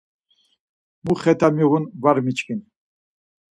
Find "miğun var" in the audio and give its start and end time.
1.55-2.17